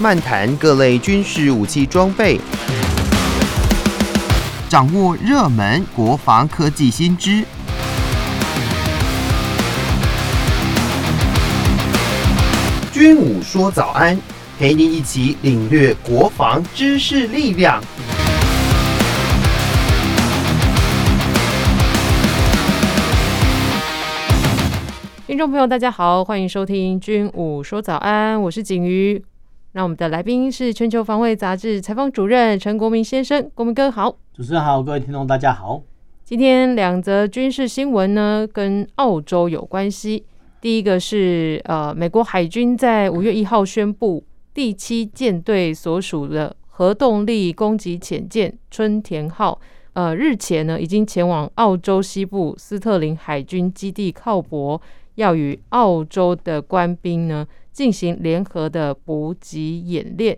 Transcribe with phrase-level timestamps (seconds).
[0.00, 2.38] 漫谈各类军事武器装备，
[4.68, 7.42] 掌握热门国防科技新知。
[12.92, 14.16] 军武说早安，
[14.56, 17.82] 陪您一起领略国防知识力量。
[25.26, 29.20] 听众朋友，大家好，欢迎收听《军武说早安》，我是景瑜。
[29.72, 34.16] 那我们的来宾是《全球防卫杂志》采访主任陈国民先生，国民哥好。
[34.32, 35.82] 主持人好，各位听众大家好。
[36.24, 40.24] 今天两则军事新闻呢，跟澳洲有关系。
[40.62, 49.60] 第一个是呃，美国海军在五月一号宣布，第七舰队所属的核动力攻击潜舰“春田号”
[49.92, 54.80] 呃，日前呢已经前往澳洲西部斯特林海军基地靠泊。
[55.16, 57.44] 要与澳洲的官兵呢
[57.78, 60.36] 进行联合的补给演练。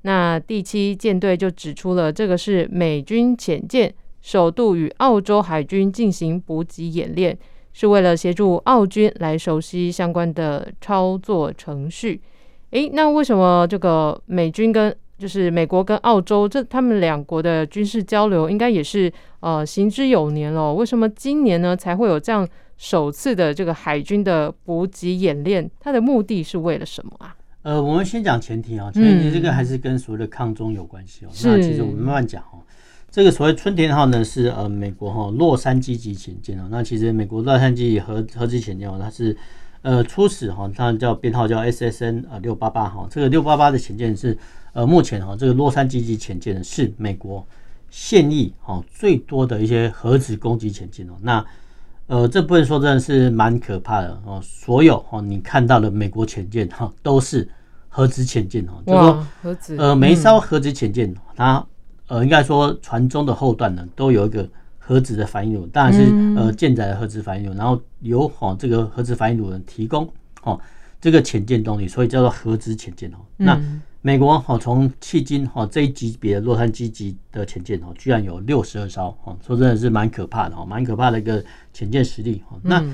[0.00, 7.38] 那第七舰队就指出了，这个是美军潜舰首度与澳洲海军进行补给演练，
[7.74, 12.22] 是为了协助澳军来熟悉相关的操作程序。
[12.70, 20.72] 诶，那为什么这个美军跟就是美国跟澳洲这他们两国的军事交流，应该也是呃行之有年了？
[20.72, 22.48] 为什么今年呢才会有这样？
[22.78, 27.36] 首次的这个海军的补给演练，它的目的是为了什么啊？
[27.62, 31.28] 呃，我们先讲前提啊，前提这个还是跟所谓的抗中有关系哦。
[31.28, 32.62] 嗯、那其实我们慢慢讲哦。
[33.10, 36.68] 这个所谓春田号呢，是呃美国哈洛杉矶级潜舰哦。
[36.70, 39.36] 那其实美国洛杉矶核核子潜舰哦，它是
[39.82, 43.08] 呃初始哈，它叫编号叫 SSN 呃六八八哈。
[43.10, 44.38] 这个六八八的潜舰是
[44.72, 47.44] 呃目前哈这个洛杉矶级潜舰是美国
[47.90, 51.14] 现役哈最多的一些核子攻击潜舰哦。
[51.22, 51.44] 那
[52.08, 54.40] 呃，这部分说真的是蛮可怕的哦。
[54.42, 57.46] 所有哦，你看到的美国潜舰哈，都是
[57.88, 58.82] 核子潜舰哦。
[58.86, 61.64] 就是说核子呃，每一艘核子潜舰，它
[62.06, 70.08] 呃，应该说船中的后段呢，都有一个核子的反应炉，当然是呃舰载的核子反应炉，然后由哦这个核子反应炉呢提供
[70.42, 70.58] 哦
[70.98, 73.18] 这个潜舰动力，所以叫做核子潜舰哦。
[73.36, 73.60] 那
[74.00, 82.56] 美国哈从迄今哈这一级别的洛杉矶级的潜舰哦，居然有六十二艘哈，说真的是蛮可怕的哈，蛮可怕的一个潜舰实力哈。
[82.62, 82.84] 那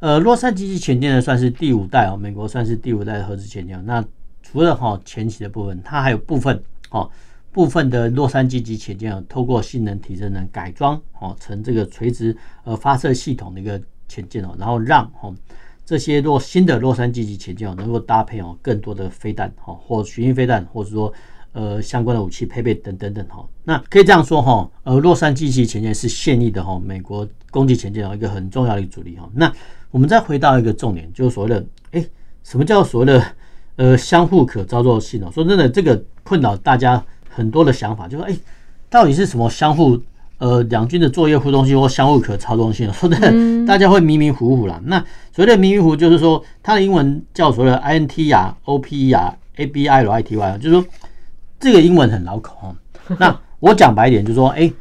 [0.00, 3.82] 呃洛杉矶级潜舰呢，算是第五代哦，美国算是第五代的核子潜舰。
[3.86, 4.04] 那
[4.42, 7.10] 除了哈前期的部分，它还有部分哦
[7.50, 15.34] 部分的洛杉矶级潜舰透过性能提升呢改装哦成这个垂直呃发射系统的一个潜舰哦，然后让哦。
[15.90, 21.12] 这些洛新的洛杉矶级潜舰能够搭配哦更多的飞弹哈，或巡弋飞弹，或者说
[21.50, 23.44] 呃相关的武器配备等等等哈。
[23.64, 29.28] 那可以这样说哈，呃，洛杉矶级潜舰是现役的哈美国攻击潜舰一个很重要的主力哈。
[29.34, 29.52] 那
[29.90, 32.06] 我们再回到一个重点，就是所谓的哎，
[32.44, 33.26] 什么叫所谓的
[33.74, 35.28] 呃相互可操作性呢？
[35.34, 38.36] 说真的，这个困扰大家很多的想法，就是哎，
[38.88, 40.00] 到底是什么相互？
[40.40, 43.16] 呃，两军的作业互动性或相互可操纵性， 说的
[43.66, 44.80] 大家会迷迷糊糊啦。
[44.86, 44.98] 那
[45.32, 50.86] 所谓的迷迷糊，就是说它的英文叫所谓的 INTR、OPER、ABILITY，就是说
[51.58, 52.74] 这个英文很绕口哈。
[53.20, 54.72] 那我讲白一点，就是说，哎，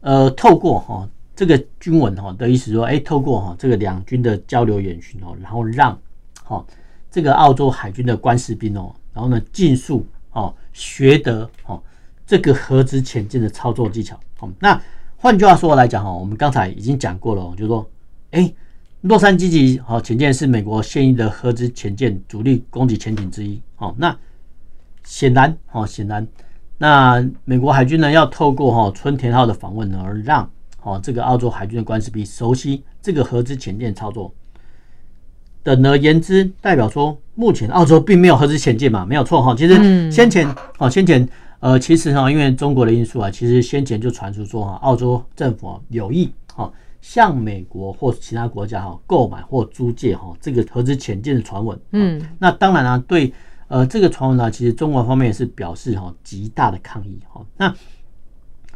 [0.00, 5.98] 呃，透过哈这个军文哈的意思说，哎，透过哈这个两军的交流演训哦，然后让
[6.44, 6.64] 哈
[7.10, 11.82] 这个澳洲海军的官士兵哦，然后呢，尽速哦学得哦。
[12.26, 14.80] 这个核子潜舰的操作技巧，好，那
[15.16, 17.86] 换句话说来讲哈，我们刚才已经讲过了，就是说，
[18.30, 18.50] 哎，
[19.02, 24.16] 洛杉矶级好潜舰是美国现役的核子潜舰主力攻击潜艇之一，好，那
[25.04, 26.26] 显然，好显然，
[26.78, 34.32] 那美国海军呢要透过哈春田号的访问呢，而让好这个澳洲海军的官士兵熟悉这个核子潜舰操作。
[35.62, 39.54] 等而言之，代表说目前澳洲并没有核子潜舰嘛，没有错哈。
[39.54, 40.46] 其实先前，
[40.78, 41.28] 哦先前。
[41.64, 46.70] 呃，其实哈，因为中国的因素啊，其实先前就传出说哈，澳洲政府有意哈
[47.00, 51.80] 向美国或其他国家哈购买或租借哈这个核子潜舰的传闻。
[51.92, 53.32] 嗯，那当然啊，对
[53.68, 57.40] 呃这个传闻呢，其实中国方面也是表示哈极大的抗议哈。
[57.56, 57.74] 那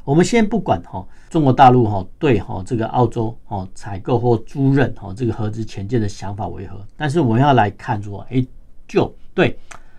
[0.02, 8.42] 我们先不管哈中国大陆哈对哈这个澳洲哈采购或租任哈这个核子潜舰的想法为何，但是我们要来看说，哎，
[8.86, 9.58] 就对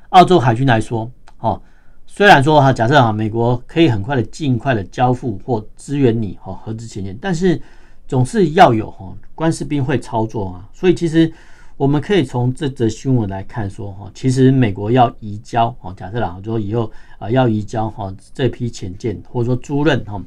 [0.09, 1.07] 澳洲海军来说，
[1.37, 1.61] 哈。
[2.11, 7.61] 虽然说哈，假设哈，美国可以很快的、尽快的交付或支援你哈核子潜舰，但是
[8.07, 10.67] 总是要有哈官士兵会操作啊。
[10.73, 11.31] 所以其实
[11.77, 20.21] 我们可以从这则新闻来看说哈，其实美国要移交哈，假设啦，就说以后啊要移交哈这批潜舰，或者说租赁哈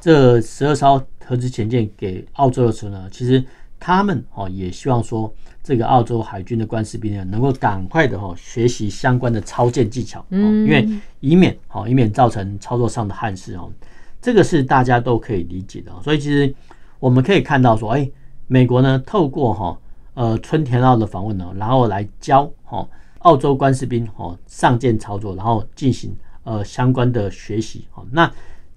[0.00, 3.44] 这十二艘核子潜舰给澳洲的时候呢，其实
[3.78, 5.30] 他们哦也希望说，
[5.64, 10.86] 这个澳洲海军的官士兵呢，能够赶快的哈学习相关的操舰技巧，嗯，因为
[11.20, 13.72] 以免哦以免造成操作上的憾事哦，
[14.20, 15.90] 这个是大家都可以理解的。
[16.02, 16.54] 所以其实
[17.00, 18.08] 我们可以看到说，哎，
[18.46, 19.78] 美国呢透过哈
[20.12, 22.86] 呃春田号的访问呢，然后来教哈
[23.20, 28.30] 澳洲官士兵哦上舰操作，然后进行呃相关的学习哦，那。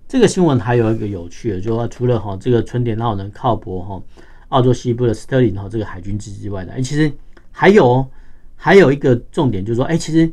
[0.10, 4.01] 这个新闻还有一个有趣的，就是说除了哈这个春田号能靠泊哈
[4.50, 7.12] 澳洲西部的斯特林哈这个海军基地之外的，哎，其实
[7.52, 8.06] 还有
[8.56, 10.32] 还有一个重点，就是说，哎，其实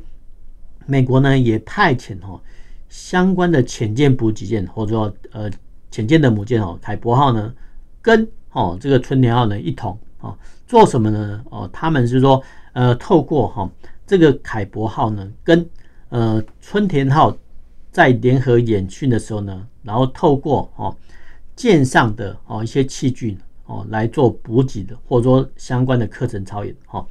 [0.86, 2.40] 美国呢也派遣哈
[2.88, 5.50] 相关的潜舰补给舰，或者说呃
[5.90, 7.54] 潜舰的母舰哦凯博号呢，
[8.02, 10.36] 跟哦这个春田号呢一同啊
[10.66, 11.44] 做什么呢？
[11.50, 13.70] 哦，他们是说呃透过哈
[14.06, 15.68] 这个凯博号呢跟
[16.08, 17.36] 呃春田号。
[17.94, 20.96] 在联合演训的时候呢，然后透过哦
[21.54, 27.06] 舰上的哦一些器具哦来做补给的，或者说相关的课程操演哈。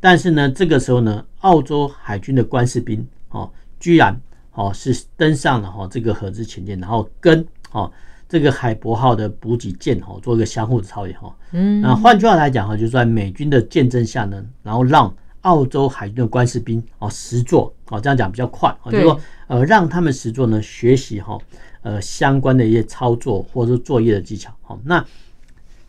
[0.00, 4.20] 但是呢，这个时候呢，澳洲海军的官士兵哦居然
[4.52, 7.90] 哦是登上了哈这个核子潜舰，然后跟哦
[8.28, 11.34] 这个海伯号的补给舰哦做一个相互的操演哈。
[11.52, 15.14] 嗯，那换句话来讲哈，就是在美军的见证下呢，然后让。
[15.42, 21.38] 澳洲海军的官士兵哦，实作哦，这样讲比较快哦，就是说呃，让他们实作呢，学习哈
[21.82, 24.76] 呃相关的一些操作或者说作业的技巧哈。
[24.82, 25.04] 那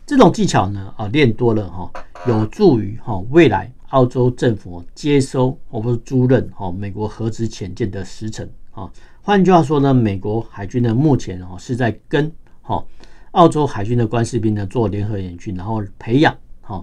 [0.08, 1.92] 这种技巧呢啊练多了哈，
[2.26, 8.90] 有助于哈未来澳洲政府接收或者租赁哈美国核子潜舰的时程啊。
[9.20, 12.32] 换句话说呢，美国海军呢目前哦是在跟
[12.62, 12.82] 哈
[13.32, 16.82] 澳洲海军的官士兵呢做联合演训，然后培养哈。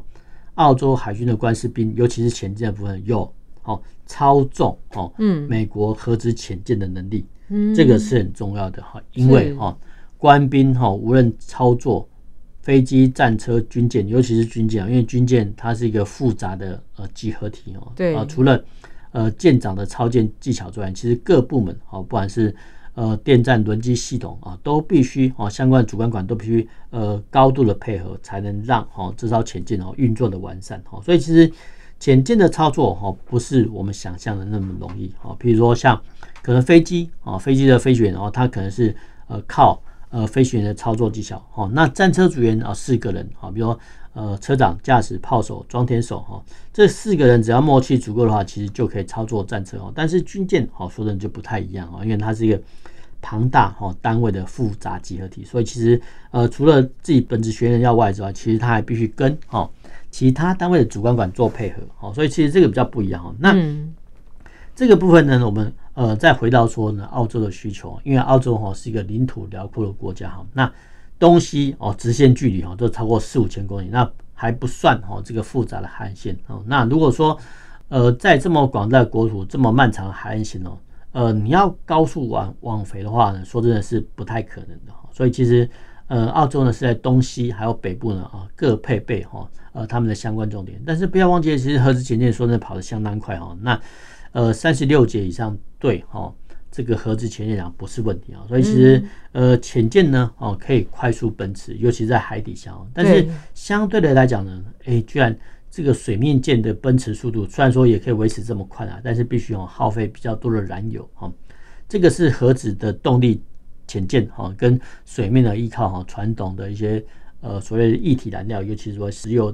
[0.53, 3.33] 澳洲海军的官士兵，尤其是潜舰的部分，有
[3.63, 9.75] 哦操纵哦，嗯，美国核子潜舰的能力，嗯，这个是很重要的哈，因为哈
[10.15, 12.07] 官兵哈无论操作
[12.65, 18.65] 飞机、战车、军舰，尤其是军舰，因为军舰它是一个复杂的呃集合体哦，对啊，除了
[19.11, 22.55] 呃舰长的操舰技巧之外，其实各部门哦，不管是
[22.95, 30.99] 呃，电站轮机系统啊，都必须哦，相关的主管管都必须呃高度的配合，才能让哦这艘潜舰哦运作的完善哦。
[31.03, 31.51] 所以其实
[31.99, 35.35] 潜舰的操作哈，不是我们想象的那么容易哦。
[35.37, 36.01] 比如说像
[36.41, 38.95] 可能飞机啊，飞机的飞行员哦，他可能是
[39.27, 39.79] 呃靠
[40.15, 41.69] 呃飞行员的操作技巧哦。
[41.73, 43.79] 那战车组员啊四个人啊，比如说
[44.13, 46.41] 呃车长、驾驶、炮手、装填手哈，
[46.71, 49.91] 这四个人只要默契足够的话，其实就可以操作战车哦。
[49.93, 52.61] 但是军舰哦说的就不太一样啊，因为它是一个。
[53.27, 59.67] 庞大哈单位的复杂集合体，所以其实呃除了自己本职学员要外之外，其实他还必须跟哈
[60.11, 63.33] 其他单位的主管管做配合哦，所以其实这个比较不一样哈。
[63.39, 63.55] 那
[64.75, 70.71] 这个部分呢，我们呃再回到说呢，澳洲的需求，因为澳洲哈是一个领土辽阔的国家哈，那
[71.17, 76.61] 东西哦直线距离哈都超过四五千公里，那还不算哈这个复杂的海岸线哦。
[76.67, 77.35] 那如果说
[77.87, 80.77] 呃在这么广大国土，这么漫长的海岸线哦。
[81.11, 84.91] 呃，你要高速往往回的话呢，说真的是不太可能的。
[85.13, 85.69] 所以其实，
[86.07, 90.77] 呃，澳洲呢是在东西还有北部呢啊各配备哈呃他们的相关重点。
[90.85, 93.55] 但是不要忘记，其实核子潜舰说真的跑得相当快哈。
[93.61, 93.79] 那
[94.33, 96.33] 呃三十六节以上对哈
[96.71, 98.41] 这个核子潜舰讲不是问题啊。
[98.47, 99.03] 所以其实
[99.33, 102.87] 呃潜舰呢哦可以快速奔驰，尤其在海底下哦。
[102.93, 105.37] 但是相对的来讲呢，哎，居然。
[105.75, 111.29] 这个水面舰的奔驰速度虽然说也可以维持这么快啊，但是必须要耗费比较多的燃油哈。
[111.89, 113.43] 这个是核子的动力
[113.85, 117.03] 潜舰哈，跟水面的依靠哈传统的一些
[117.41, 119.53] 呃所谓的液体燃料，尤其是说石油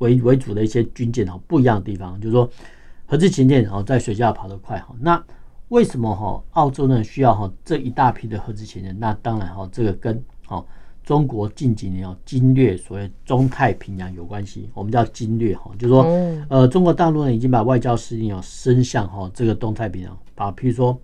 [0.00, 2.46] 为为主的一些军舰哈不一样的地方，就是说
[3.06, 4.94] 核子潜舰哈在水下跑得快哈。
[5.00, 5.24] 那
[5.74, 8.96] 为什么哈澳洲呢需要哈这一大批的核子潜舰？
[8.96, 10.64] 那当然哈这个跟哈。
[11.02, 16.02] 中国近几年哦，经略所谓中太平洋有关系，我们叫经略哈，就是说，
[16.48, 20.98] 呃，中国大陆呢已经把外交势力哦伸向哈这个东太平洋，把譬如说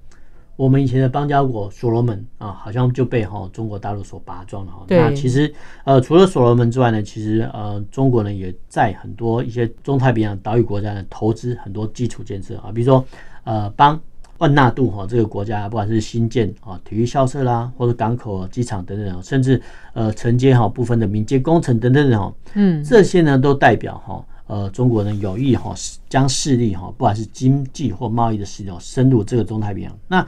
[0.57, 4.87] 我们以前的邦交国所罗门啊，好像就被哈中国大陆所拔庄了哈。
[4.89, 5.53] 那其实
[5.85, 13.05] 呃除了所罗门之外呢，其实呃中国呢也在很多一些中太平洋岛屿国家呢投资很多基础建设啊，比如说
[13.45, 14.01] 呃帮。
[14.41, 19.61] 万纳度哈，这个国家不管是新建啊体育校舍啦，或者港口、机场等等，甚至
[19.93, 25.75] 呃承接哈部分的民间工程等等哈，嗯，这些呢都代表哈呃中国呢有意哈
[26.09, 29.99] 将势力哈不管是经济或贸易的势力深入这个中太平洋。
[30.09, 30.27] 那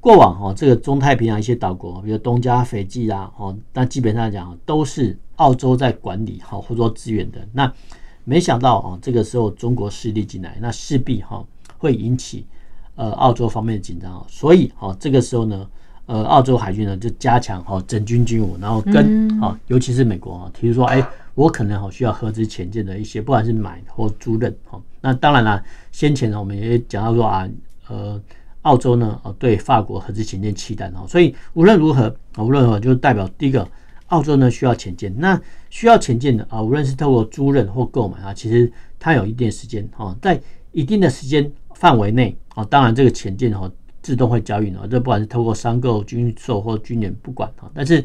[0.00, 7.38] 过往哈这个中太平洋一些岛国，比如东加、斐济啊，哦，那基本上来讲都是澳洲在管理哈或者说支援的。
[7.52, 7.70] 那
[8.24, 11.44] 没想到啊这个时候中国势力进来，那势必哈
[11.76, 12.46] 会引起。
[13.00, 15.66] 呃，澳洲方面的紧张，所以好、哦，这个时候呢，
[16.04, 19.40] 呃，澳洲海军呢就加强好整军军武，然后跟啊、嗯。
[19.40, 21.02] 哦，尤其是美国啊，提出说，哎，
[21.34, 24.78] 我可能哈需要核子潜舰的一些，不管是买或租赁哈。
[25.00, 27.48] 那当然了，先前呢我们也讲到说啊，
[27.88, 28.20] 呃，
[28.62, 33.66] 澳洲呢哦对法国核子潜舰期待哦，所以无论如何啊，无论如何就代表第一个，
[34.08, 35.40] 澳洲呢需要潜舰，那
[35.70, 40.38] 需要潜舰的啊，无论是透过租赁或购买啊，其实它有一定时间哈，在
[40.72, 43.70] 一定的时间范围内啊，当然这个潜舰哈
[44.02, 48.04] 自动会交运哦，这不管是透过商购、军售或军演，不管哦，但是。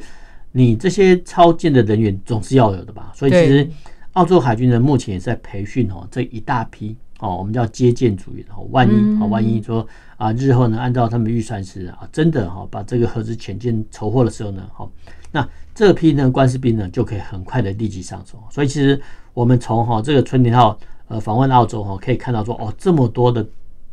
[0.57, 3.11] 你这些超舰的人员总是要有的吧？
[3.13, 3.69] 所以其实
[4.13, 8.65] 澳洲海军呢，目前也在培训哦，这一大批哦，我们叫接舰组员哦。
[8.71, 9.85] 万一哦，万一说
[10.15, 14.89] 啊，日后呢，按照他们预算是啊，真的哈，把这个核子潜舰筹获的时候呢，好，
[15.29, 18.41] 那这批呢，官士兵呢，就可以很快的立即上手。
[18.49, 18.97] 所以其实
[19.33, 23.45] 我们从哈这个春田号呃访问澳洲哈，可以看到说哦，这么多的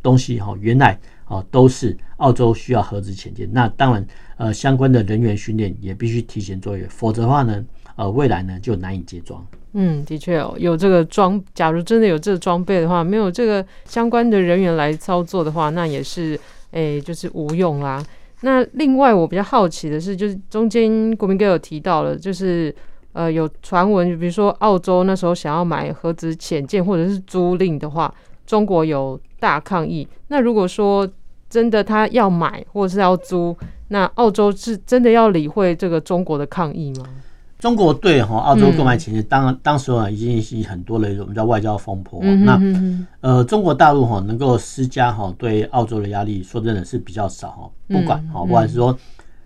[0.03, 0.99] 东西哈，原来。
[1.25, 4.05] 哦，都是澳洲需要核子潜舰，那当然，
[4.35, 7.63] 呃，相关的人员训练也必须提前作业，否则的话呢，
[7.95, 9.43] 呃，未来呢就难以接装。
[9.71, 16.37] 嗯，的确哦，有这个装，假如真的有这个装备的话，没有这个相关的人员来操作的话，那也是，
[16.71, 18.05] 诶，就是无用啦。
[18.41, 22.75] 那另外，我比较好奇的是，就是中间国民哥有提到了，就是
[23.13, 28.13] 呃，有传闻，比如说澳洲那时候想要买核子潜舰或者是租赁的话，
[28.45, 30.07] 中国有大抗议。
[30.27, 31.07] 那如果说
[31.49, 33.55] 真的，他要买或者是要租，
[33.89, 37.05] 那澳洲是真的要理会这个中国的抗议吗？
[37.59, 42.19] 中国对哈澳洲购买潜舰，当当时啊已经是很多的我们叫外交风波。
[42.21, 47.69] 嗯、哼哼哼那呃，中国大陆哈能够施加哈对澳洲的压力，说真的是比较少哈。
[47.87, 48.97] 不管哈，不管是说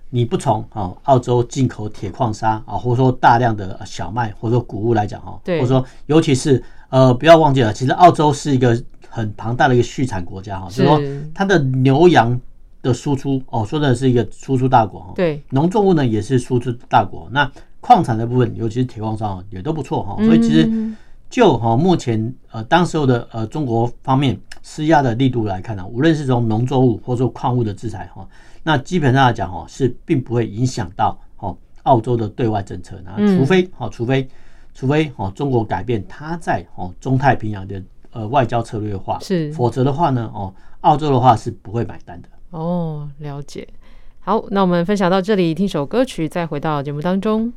[0.10, 8.82] 你不从啊澳洲进口铁矿砂啊，或者说大量的小麦或者说谷物来讲哈，或者说尤其是呃不要忘记了，其实澳洲是一个。
[9.10, 11.02] 很庞大的一个畜产国家哈，就是说
[11.34, 12.40] 它的牛羊
[12.84, 15.14] 的输出哦，说的是一个输出大国哈。
[15.16, 17.28] 对，农作物呢也是输出大国。
[17.32, 17.50] 那
[17.80, 20.18] 矿产的部分，尤其是铁矿砂也都不错哈。
[20.24, 20.70] 所以其实
[21.32, 28.28] 就哈目前呃当时候的呃中国方面施压的力度来看呢，无论是从农作物或者说矿物的制裁哈，
[28.68, 33.02] 那基本上来讲哦是并不会影响到哦澳洲的对外政策。
[33.06, 34.28] 那除非哦，除非
[34.74, 37.82] 除非哦中国改变它在哦中太平洋的。
[38.12, 42.30] 呃，外交策略化是，否则的话呢，哦，澳洲的话是不会买单的。
[42.50, 43.68] 哦，了解。
[44.22, 47.54] 好，那我们分享到这里，听首歌曲，再回到节目当中。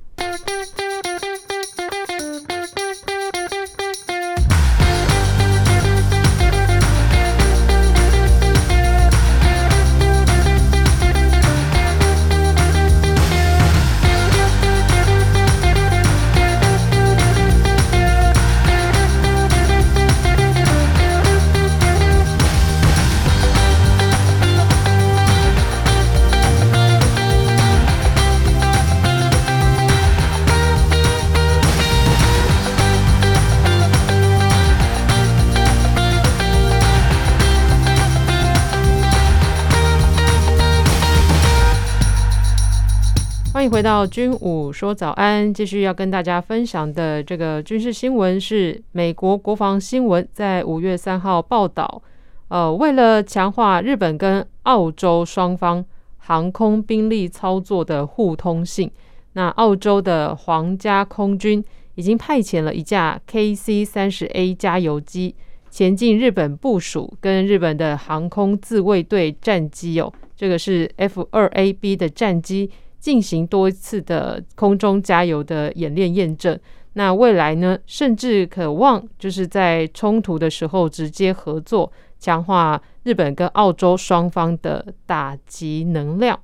[43.61, 52.02] 欢迎回到军武说早安，继续要跟大家分享的这个军事新闻是美国国防新闻在五月三号报道，
[52.49, 55.85] 呃，为了强化日本跟澳洲双方
[56.17, 58.90] 航空兵力操作的互通性，
[59.35, 61.62] 那澳洲的皇家空军
[61.97, 65.35] 已经派遣了一架 KC 三十 A 加油机
[65.69, 72.71] 前进日本部署，跟日本的航空自卫队战机哦，这个是 F 二 A B 的战机。
[73.00, 76.57] 进行多次的空中加油的演练验证，
[76.92, 86.38] 那未来呢，甚至渴望就是在冲突的时候直接合作，强化日本跟澳洲双方的打击能量。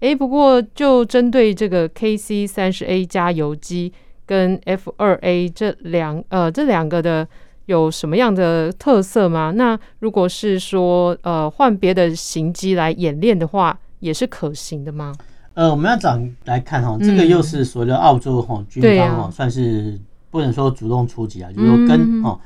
[0.00, 3.92] 诶，不过就针对这个 KC 三十 A 加油机
[4.26, 7.28] 跟 F 二 A 这两呃这两个的
[7.66, 9.52] 有什么样的特色吗？
[9.54, 15.14] 那如果是说呃换别的型机来演练的话，也是可行的吗？
[15.60, 20.00] 呃，我们要讲来看哈，这个又是所谓的澳洲哈军方哈，算是
[20.30, 22.40] 不能说主动出击啊，就是说跟哈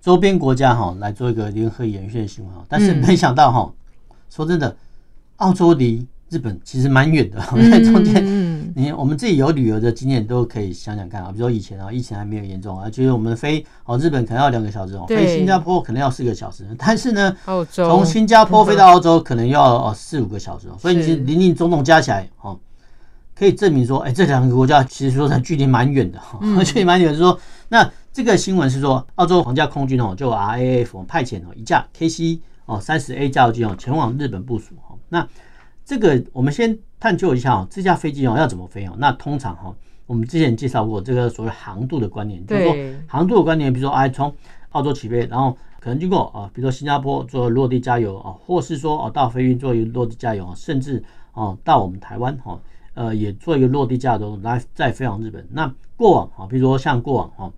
[0.00, 3.72] 周边国家哈来做一个联合演训的行为，但是没想到哈，
[4.30, 4.76] 说真的，
[5.38, 7.38] 澳洲离日本其实蛮远的，
[7.70, 8.72] 在 中间。
[8.74, 11.30] 你我们自己有旅游的经验，都可以想想看啊。
[11.30, 16.66] 比如说以前啊，疫情还没有严重啊，就是我们飞哦日本可能要两个小时哦，飞新加坡可能要四个小时。
[16.78, 17.36] 但是呢，
[17.70, 20.76] 从新加坡飞到澳洲可能要哦四五个小时哦。
[20.78, 22.58] 所以其实林林总总加起来哦，
[23.36, 27.10] 可以证明说，哎，这两个国家其实说它距离蛮远的哈， 距离蛮远。
[27.10, 34.96] 就是说，那这个新闻是说，澳洲皇家空军哦，就 RAF 派遣哦一架 KC 哦三十 A 加油机哦前往日本部署哈。
[35.10, 35.28] 那
[35.84, 36.78] 这个我们先。
[37.02, 38.94] 探究一下哦，这架飞机哦要怎么飞哦？
[38.96, 39.74] 那通常哈，
[40.06, 42.76] 我们之前介绍过这个所谓航度的观念，就是说
[43.08, 44.32] 航度的观念，比如说哎从
[44.68, 52.56] 澳洲起飞，然后可能经过啊，比如说新加坡做落地加油啊，或是说哦到菲律宾做一个落地加油啊，甚至哦到我们台湾哈，
[52.94, 55.44] 呃也做一个落地加油来再飞往日本。
[55.50, 57.52] 那过往啊，比如说像过往哈，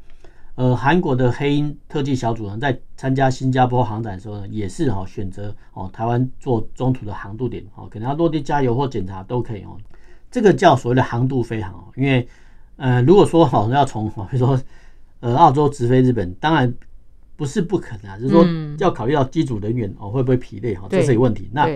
[0.56, 9.76] 呃韩国的黑鹰特技小组呢，在参加新加坡航展的时候呢，也是哈选择哦台湾做中途的航渡点哦，可能要落地加油或检查都可以哦。
[10.30, 12.26] 这个叫所谓的航渡飞航哦，因为
[12.76, 14.61] 呃如果说好要从比如说
[15.20, 16.73] 呃澳洲直飞日本，当然。
[17.37, 18.46] 不是不可能啊，就是说
[18.78, 21.50] 要考虑到机组人员哦会不会疲累哈，这是一个问题。
[21.52, 21.66] 那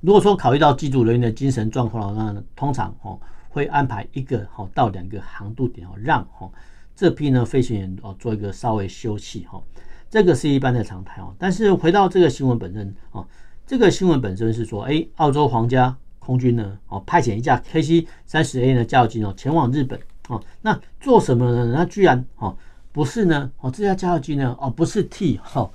[0.00, 3.16] 如果说考虑到机组人员的精神状况的话呢，通常哦
[3.48, 6.50] 会安排一个好到两个航渡点哦，让哦
[6.96, 9.62] 这批呢飞行员哦做一个稍微休息哈，
[10.10, 11.32] 这个是一般的常态哦。
[11.38, 13.24] 但是回到这个新闻本身哦，
[13.66, 21.72] 这个新闻本身是说，哎，澳洲皇家空军呢哦派遣一架 KC 三十 A 的加油机哦前往日本哦，那做什么呢？
[21.72, 22.56] 那居然哦。
[22.92, 25.70] 不是呢，哦，这架加油机呢，哦，不是替哈，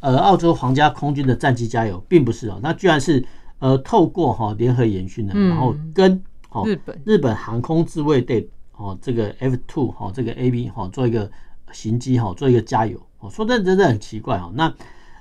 [0.00, 3.24] 呃，澳洲皇家空军的战机加油，并不是哦，那居然是
[3.60, 6.20] 呃，透过哈联合演训呢，然后跟
[6.50, 11.30] 哦日本日本航空自卫队哦这个 F two 哈这个 A B 哈做一个
[11.72, 14.72] 行机哈做一个加油哦，说真的真的很奇怪哈，那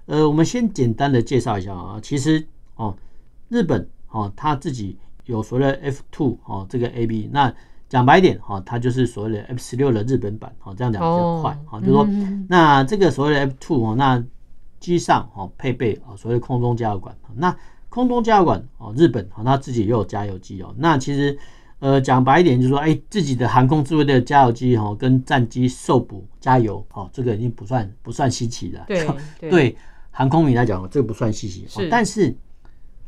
[0.05, 2.45] 呃，我们先简单的介绍一下啊，其实
[2.75, 2.95] 哦，
[3.49, 7.53] 日本哦他自己有所谓的 F two 哦这个 A B 那。
[7.87, 12.07] 讲白一点哈，它就是所谓的 F 十六的日本版，哈，这样讲比较快，哈，就是说，
[12.49, 14.21] 那这个所谓的 F two 哦，那
[14.79, 17.55] 机上哦配备啊所谓空中加油管，那
[17.87, 21.37] 空中加油管哦，日本哦它自己也有加油机哦，那其实
[21.79, 29.07] 呃讲白一点就是说，哎，自己的航空自卫队的加油机哈跟战机受补加油，哦，这个已经不算不算稀奇了，对
[29.49, 29.77] 对，
[30.11, 32.35] 航空迷来讲，这个不算稀奇，是，但是。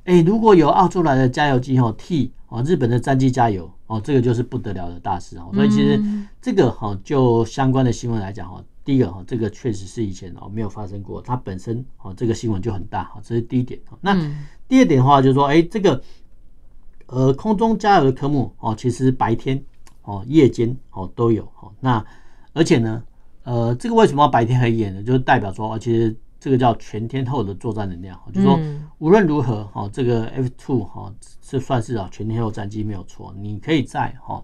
[0.10, 5.52] 哎、欸，如果有澳洲来的加油机哈替哦日本的战机加油哦，这个就是不得了的大事哦。
[5.54, 6.02] 所以其实
[6.42, 13.78] 这个哈就相关的新闻来讲哈，第一个哈这个确实是以前哦没有发生过，它本身哦这个新闻就很大哈，这是第一点。
[14.00, 14.16] 那
[14.66, 16.02] 第二点的话就是说，哎，这个
[17.08, 19.62] 呃空中加油的科目哦，其实白天
[20.04, 21.74] 哦夜间哦都有哦。
[21.80, 22.06] 那
[22.54, 23.04] 而且呢，
[23.44, 25.04] 呃这个为什么要白天黑夜呢？
[25.04, 26.16] 就是代表说哦其实。
[26.40, 28.60] 这个叫全天候的作战能量，就是说
[29.00, 34.42] 无论如何哈，这个 F two 哈是算是啊全天候战机没有错，你可以在哈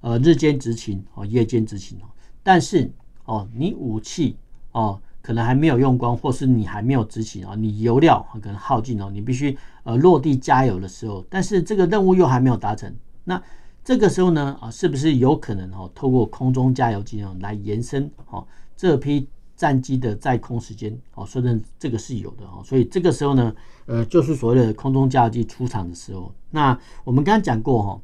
[0.00, 2.10] 呃日间执勤哦，夜间执勤哦，
[2.42, 2.90] 但是
[3.24, 4.36] 哦你武器
[4.72, 12.90] 哦可能还没有用光，或是你还没有执行啊，你油料可能耗尽哦，你必须呃落地加油的时候，但是这个任务又还没有达成，
[13.24, 13.38] 那
[13.84, 18.42] 这个时候呢啊是不是有可能哦透过空中加油机呢来延伸哦
[18.74, 19.28] 这批？
[19.54, 23.52] 战机的在空时间，哦，说真的，这个是有的哦，所以这个时候呢，
[23.86, 26.32] 呃，就是所谓的空中加油机出场的时候。
[26.48, 28.00] 那我们刚刚讲过哈，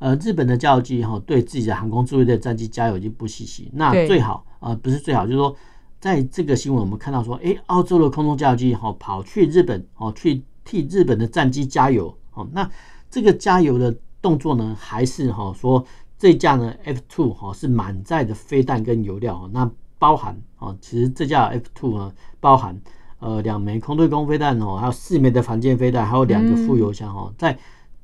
[0.00, 3.70] 呃，日本的加油机哈，对自己的航空自卫队战机加油已经不稀奇。
[3.72, 5.54] 那最好啊，呃，不是最好，就是说，
[6.00, 12.46] 在这个新闻我们看到说，诶，澳洲的空中加油机哈跑去日本哦，去替日本的战机加油哦。
[12.52, 12.70] 那
[13.10, 15.84] 这个加油的动作呢，还是哈说
[16.18, 19.70] 这架呢 F two 哈是满载的飞弹跟油料那。
[20.00, 22.80] 包含啊，其实这架 F two 呢，包含
[23.18, 27.58] 呃两枚空对空飞弹哦，还有四枚的反舰飞弹，还有两个副油箱哦，在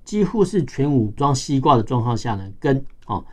[0.05, 3.25] 几乎是全武装西挂的状况下呢，跟哦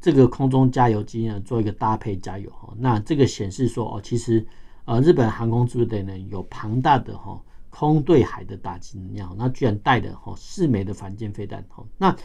[0.00, 4.44] 这个空中加油机呢做一个搭配加油哦，那这个显示说哦，其实
[4.84, 12.16] 呃日本航空自卫队呢有庞大的哈空对海的打击能量，那居然带的哈四枚的反舰飞弹哈，那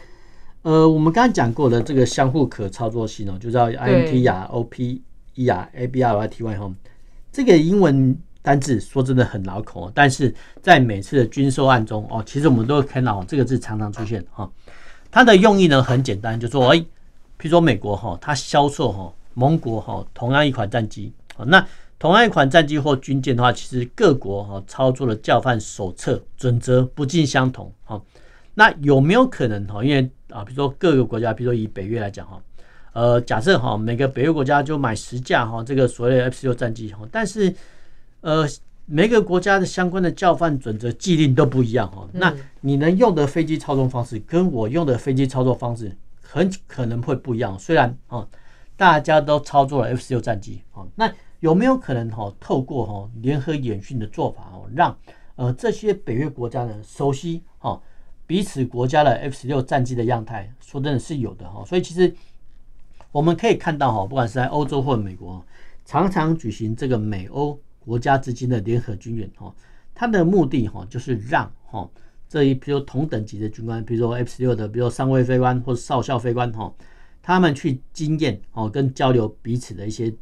[0.62, 5.00] 呃我们刚刚讲过的这个相互可操作性哦，就叫 IMTROP。
[5.38, 6.74] E R A B R Y T Y 哈，
[7.30, 14.50] 这个英文单字说真的很老口，但是在每次的军售案中哦，其实我们都会看到这个字常常出现哈。
[15.10, 16.82] 它的用意呢很简单，就说哎，
[17.38, 21.12] 譬如说美国哈，它销售哈盟国哈同样一款战机，
[21.46, 21.66] 那
[21.98, 28.00] 同样一款战机或军舰的话，其实各国哈操作的教范手册准则不尽相同哈。
[28.54, 29.84] 那有没有可能哈？
[29.84, 32.40] 因为啊，比如说各个国家，比如说以北约来讲哈。
[32.92, 37.54] 呃，假设哈，每个北约国家就买十架哈，这个所谓的 F 十六战机哈，但是
[38.22, 38.48] 呃，
[38.86, 42.08] 每个国家的相关的教范准则既定都不一样哈。
[42.12, 45.94] 那你能用的飞机操纵方式跟我用的飞机操作方式
[46.36, 47.58] 很可能会不一样。
[47.58, 48.28] 虽然啊，
[48.76, 54.96] 大家都操作了 F 十六战机啊，那有没有可能哈，透过哈联合演训的做法哦，让
[55.36, 57.80] 呃这些北约国家呢熟悉哈
[58.26, 60.52] 彼此国家的 F 十六战机的样态？
[60.60, 62.14] 说真的是有的哈，所以其实。
[63.12, 65.42] 我们可以看到哈，不管是在欧洲或美国，
[65.86, 69.54] 常常举行这个美欧国家之间的联合军演哈，
[69.94, 71.88] 它的目的哈就是让哈
[72.28, 76.72] 这一比如同等级的军官，比如说 F 十六的，比如说上尉飞官或者少校飞官哈，
[77.22, 80.12] 他们去经验哦，跟交流彼此的一些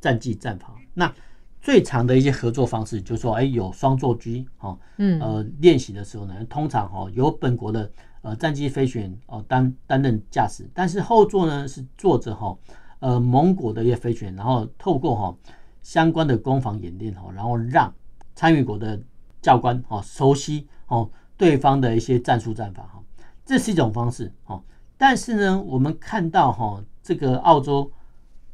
[0.00, 0.74] 战绩战法。
[0.94, 1.12] 那
[1.60, 7.90] 最常的一些合作方式，就是说，哎，有双座机，哦，嗯，呃，练习的时候呢，通常哦，由本国的
[8.22, 12.56] 呃战机飞行员哦担担任驾驶，但是后座呢是坐着哈，
[12.98, 15.36] 呃，蒙古的一些飞行员，然后透过哈
[15.82, 17.92] 相关的攻防演练哈，然后让
[18.34, 19.00] 参与国的
[19.40, 21.08] 教官哦熟悉哦
[21.42, 23.02] 对方的一些战术战法哈，
[23.44, 24.62] 这是一种方式哦。
[24.96, 27.90] 但是呢，我们看到哈这个澳洲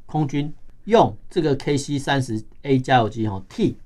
[0.07, 0.51] 空军。
[0.85, 3.77] 用这个 KC 三十 A 加油机哈替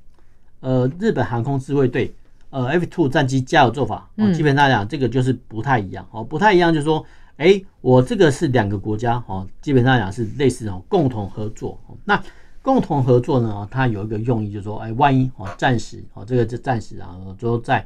[0.61, 2.15] 呃日本航空自卫队
[2.51, 7.05] 呃 F two 战机加油做法，基本上讲这个就是不太一样哦，不太一样就是说，
[7.39, 11.77] 哎，我这个是两个国家哦，基本上讲是类似哦共同合作。
[12.05, 12.23] 那
[12.63, 17.85] 共同合作呢，它有一个用意就是说，哎，万一哦战时哦这个就战时啊，就在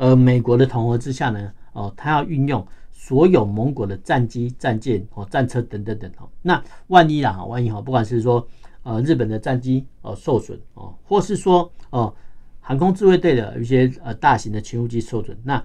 [0.00, 2.66] 呃美国的统合之下呢，哦，它要运用。
[2.92, 8.46] 所有盟国的战机、战舰、哦战车等等等哈，那万一啦，万一哈，不管是说
[8.82, 12.14] 呃日本的战机呃受损哦，或是说哦
[12.60, 15.64] 航空自卫队的一些呃大型的勤务机受损，那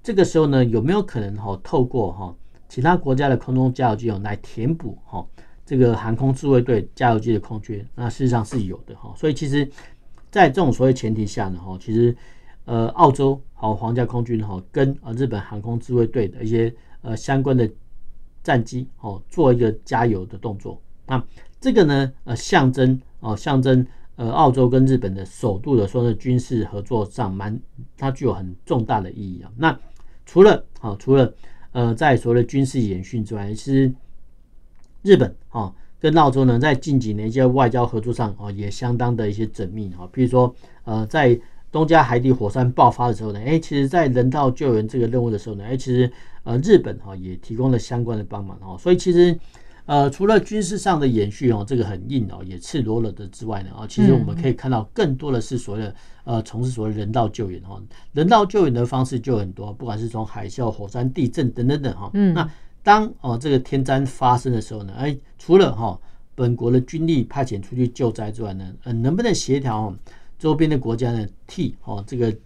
[0.00, 2.34] 这个时候呢，有没有可能哈透过哈
[2.68, 5.26] 其他国家的空中加油机哦来填补哈
[5.66, 7.84] 这个航空自卫队加油机的空缺？
[7.96, 9.68] 那事实上是有的哈，所以其实，
[10.30, 12.16] 在这种所谓前提下呢哈，其实。
[12.66, 17.70] 呃，澳洲好皇家空军哈，跟呃日本航空自卫队的一些呃相关的
[18.42, 20.80] 战机哦，做一个加油的动作。
[21.06, 21.22] 那
[21.60, 27.60] 这个呢，呃，象征哦，象征呃澳洲跟日本的首度的说呢军事合作上蛮，
[27.98, 29.52] 它具有很重大的意义啊。
[29.58, 29.78] 那
[30.24, 31.34] 除了啊，除了
[31.72, 33.92] 呃在所谓的军事演训之外，其实
[35.02, 41.38] 日本啊跟澳洲呢在近几年一些外交合作上啊也相当的一些缜密啊，比如说呃在。
[41.74, 46.08] 东加海底火山爆发的时候呢，哎，其实，在人道救援这个任务的时候呢，哎，其实，
[46.44, 49.36] 呃，日本哈也提供了相关的帮忙哈，所以其实，
[49.86, 57.82] 呃，除了军事上的延续哦，这个很硬哦，也赤裸裸的之外呢，啊，其实我们可以看到更多的是所谓的呃，从事所谓人道救援哈，
[58.12, 62.48] 人道救援的方式就很多，不管是从海啸、火山、地震等等等哈，嗯，那
[62.84, 65.98] 当哦这个天灾发生的时候呢，哎，除了哈
[66.36, 69.92] 本国的军力派遣出去救灾之外呢，呃，能不能协调？
[70.44, 72.36] 周边的国家呢，替哦这个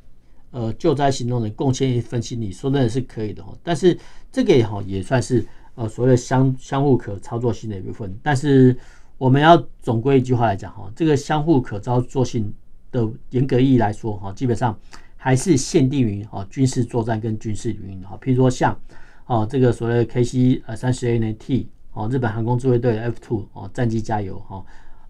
[0.52, 3.52] 呃救灾行动呢贡献一份心力，说真的是可以的哈。
[3.60, 3.98] 但是
[4.30, 8.16] 这个也好也算是呃所谓的相相互可操作性的一部分。
[8.22, 8.76] 但是
[9.16, 12.54] 我们要总归一句话来讲哈，这个相互可操作性
[12.92, 14.78] 的严格意义来说哈，基本上
[15.16, 18.16] 还是限定于哦军事作战跟军事领域哈。
[18.22, 18.80] 譬如说像
[19.26, 24.64] 哦这个所谓的 KC 呃三十 A 呢 T 哦日本航空自卫队 F two 哦战机加油哈。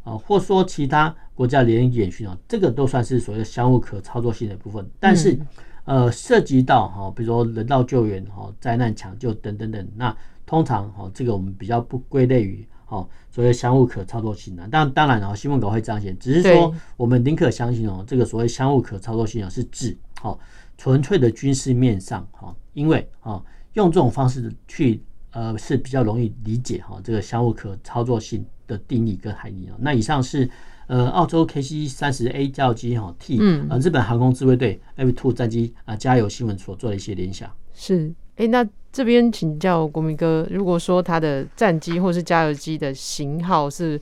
[0.09, 4.88] 啊，或说其他国家联演训啊，这个都算是所谓的相互可操作性的部分。
[4.99, 5.38] 但是，
[5.85, 10.16] 呃，涉及到哈，比如说人道救援、哈灾难抢救等等等，那
[10.47, 14.66] 通常哈，这个我们比较不归类于哈所谓相互可操作性的。
[14.68, 20.37] 当当然啊，新闻稿会这样写，只是说我们宁可相信哦，这个所谓相互可操作性啊，是指哈
[20.77, 23.42] 纯粹的军事面上哈，因为啊
[23.75, 30.48] 用这种方式去呃是比较容易理解哈这个相互可操作性的定义跟含义啊，那以上是
[30.87, 37.50] 呃澳洲 KC 三十 A 加油机哈 T，嗯呃日本航空自卫队 F two 战机啊加油新闻所做的一些联想。
[37.74, 44.00] 是，哎、欸，那这边请教国民哥，如果说它的战机或是加油机的型号是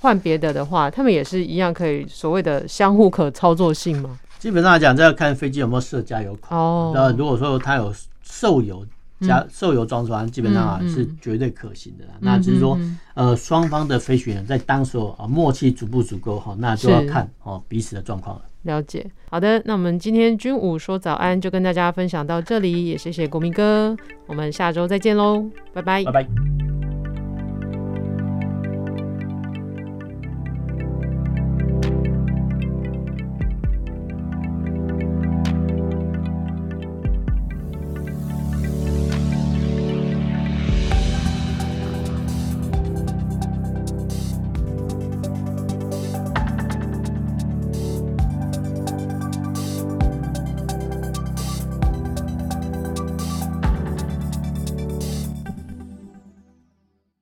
[0.00, 4.20] 换别的的话，他们也是一样可以所谓的相互可操作性吗？
[4.38, 6.54] 基本上来讲，这要看飞机有没有设加油口。
[6.54, 8.86] 哦，那如果说它有受油。
[9.26, 12.78] 加受油装船基本上啊是绝对可行的啦，那只是说
[13.14, 18.42] 呃双方的飞行员在当时啊默契足不足够哈，那就要看哦彼此的状况了。
[18.62, 26.61] 了解，好的，那我们今天军武说早安就跟大家分享到这里，也谢谢国民哥，我们下周再见喽，拜拜，拜拜。